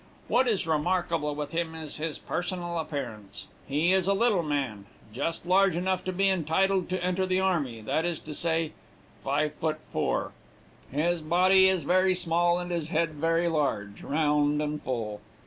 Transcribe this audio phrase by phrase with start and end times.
[0.27, 3.45] What is remarkable with him is his personal appearance.
[3.67, 7.81] He is a little man, just large enough to be entitled to enter the army
[7.81, 8.71] that is to say,
[9.23, 10.31] 'five foot four.'
[10.91, 15.21] His body is very small, and his head very large, round, and full.